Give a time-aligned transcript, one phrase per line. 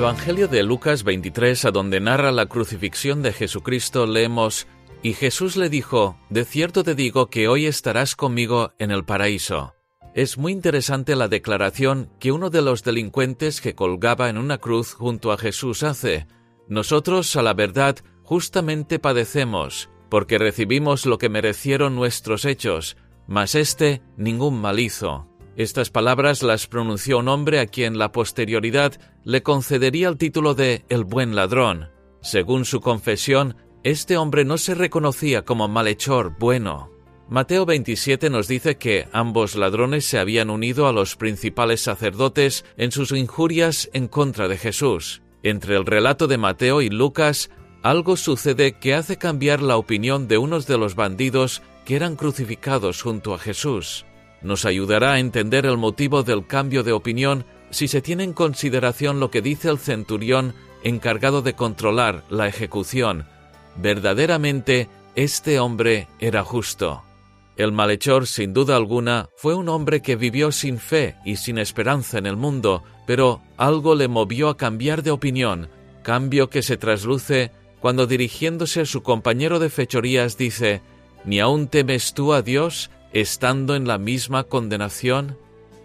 [0.00, 4.66] Evangelio de Lucas 23, a donde narra la crucifixión de Jesucristo, leemos,
[5.02, 9.74] Y Jesús le dijo, De cierto te digo que hoy estarás conmigo en el paraíso.
[10.14, 14.94] Es muy interesante la declaración que uno de los delincuentes que colgaba en una cruz
[14.94, 16.26] junto a Jesús hace.
[16.66, 22.96] Nosotros, a la verdad, justamente padecemos, porque recibimos lo que merecieron nuestros hechos,
[23.28, 25.29] mas éste ningún mal hizo.
[25.56, 30.84] Estas palabras las pronunció un hombre a quien la posterioridad le concedería el título de
[30.88, 31.90] el buen ladrón.
[32.22, 36.90] Según su confesión, este hombre no se reconocía como malhechor bueno.
[37.28, 42.92] Mateo 27 nos dice que ambos ladrones se habían unido a los principales sacerdotes en
[42.92, 45.22] sus injurias en contra de Jesús.
[45.42, 47.50] Entre el relato de Mateo y Lucas,
[47.82, 53.02] algo sucede que hace cambiar la opinión de unos de los bandidos que eran crucificados
[53.02, 54.04] junto a Jesús
[54.42, 59.20] nos ayudará a entender el motivo del cambio de opinión si se tiene en consideración
[59.20, 63.26] lo que dice el centurión encargado de controlar la ejecución.
[63.76, 67.02] Verdaderamente, este hombre era justo.
[67.56, 72.18] El malhechor, sin duda alguna, fue un hombre que vivió sin fe y sin esperanza
[72.18, 75.68] en el mundo, pero algo le movió a cambiar de opinión,
[76.02, 80.80] cambio que se trasluce cuando dirigiéndose a su compañero de fechorías dice,
[81.24, 85.36] ¿Ni aún temes tú a Dios estando en la misma condenación?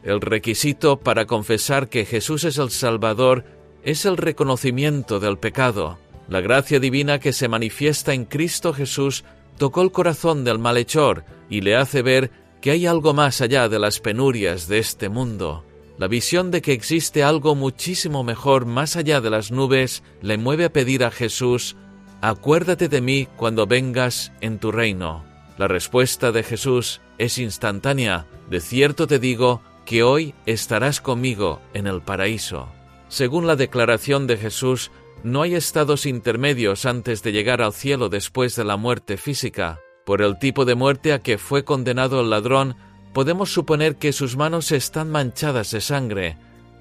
[0.04, 3.44] El requisito para confesar que Jesús es el Salvador
[3.84, 5.98] es el reconocimiento del pecado.
[6.28, 9.24] La gracia divina que se manifiesta en Cristo Jesús
[9.58, 12.32] tocó el corazón del malhechor y le hace ver
[12.62, 15.64] que hay algo más allá de las penurias de este mundo.
[15.98, 20.66] La visión de que existe algo muchísimo mejor más allá de las nubes le mueve
[20.66, 21.78] a pedir a Jesús,
[22.22, 25.24] acuérdate de mí cuando vengas en tu reino.
[25.58, 28.26] La respuesta de Jesús es instantánea.
[28.50, 32.68] De cierto te digo que hoy estarás conmigo en el paraíso.
[33.08, 34.92] Según la declaración de Jesús,
[35.24, 39.80] no hay estados intermedios antes de llegar al cielo después de la muerte física.
[40.06, 42.76] Por el tipo de muerte a que fue condenado el ladrón,
[43.14, 46.38] podemos suponer que sus manos están manchadas de sangre.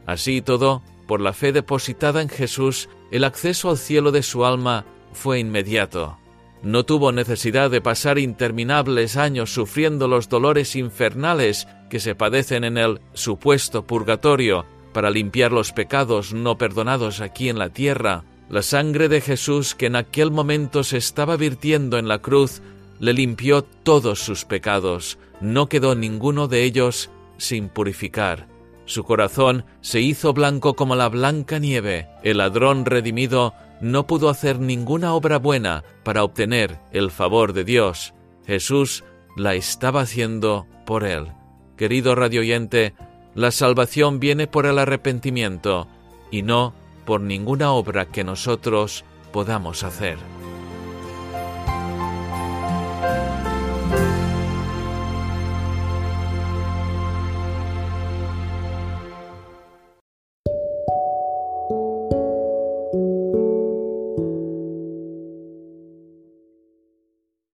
[0.07, 4.85] Así todo, por la fe depositada en Jesús, el acceso al cielo de su alma
[5.13, 6.19] fue inmediato.
[6.65, 12.79] No tuvo necesidad de pasar interminables años sufriendo los dolores infernales que se padecen en
[12.79, 14.65] el supuesto purgatorio
[14.95, 18.25] para limpiar los pecados no perdonados aquí en la tierra.
[18.49, 22.63] La sangre de Jesús que en aquel momento se estaba virtiendo en la cruz
[22.99, 28.47] le limpió todos sus pecados, no quedó ninguno de ellos sin purificar.
[28.87, 32.07] Su corazón se hizo blanco como la blanca nieve.
[32.23, 33.55] El ladrón redimido
[33.85, 38.15] no pudo hacer ninguna obra buena para obtener el favor de Dios.
[38.47, 39.05] Jesús
[39.37, 41.33] la estaba haciendo por él.
[41.77, 42.95] Querido radioyente,
[43.35, 45.87] la salvación viene por el arrepentimiento
[46.31, 46.73] y no
[47.05, 50.17] por ninguna obra que nosotros podamos hacer.